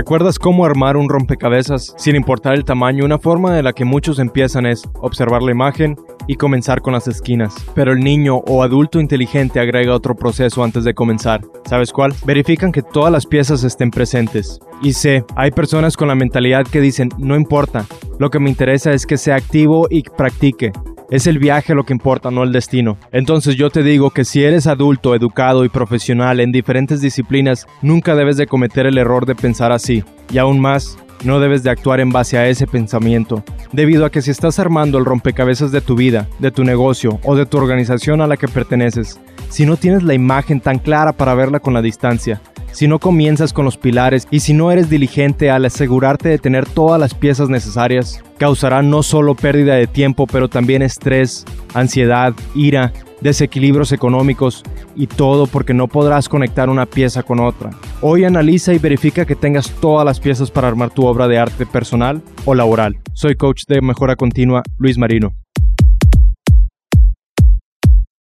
[0.00, 3.04] ¿Recuerdas cómo armar un rompecabezas sin importar el tamaño?
[3.04, 5.94] Una forma de la que muchos empiezan es observar la imagen
[6.26, 7.54] y comenzar con las esquinas.
[7.74, 11.42] Pero el niño o adulto inteligente agrega otro proceso antes de comenzar.
[11.66, 12.14] ¿Sabes cuál?
[12.24, 14.58] Verifican que todas las piezas estén presentes.
[14.80, 17.84] Y sé, hay personas con la mentalidad que dicen, no importa,
[18.18, 20.72] lo que me interesa es que sea activo y practique.
[21.10, 22.96] Es el viaje lo que importa, no el destino.
[23.10, 28.14] Entonces yo te digo que si eres adulto, educado y profesional en diferentes disciplinas, nunca
[28.14, 30.04] debes de cometer el error de pensar así.
[30.32, 33.42] Y aún más, no debes de actuar en base a ese pensamiento,
[33.72, 37.34] debido a que si estás armando el rompecabezas de tu vida, de tu negocio o
[37.34, 39.18] de tu organización a la que perteneces,
[39.48, 42.40] si no tienes la imagen tan clara para verla con la distancia,
[42.72, 46.66] si no comienzas con los pilares y si no eres diligente al asegurarte de tener
[46.66, 52.92] todas las piezas necesarias, causará no solo pérdida de tiempo, pero también estrés, ansiedad, ira,
[53.20, 54.62] desequilibrios económicos
[54.96, 57.70] y todo porque no podrás conectar una pieza con otra.
[58.00, 61.66] Hoy analiza y verifica que tengas todas las piezas para armar tu obra de arte
[61.66, 62.98] personal o laboral.
[63.12, 65.34] Soy coach de mejora continua, Luis Marino.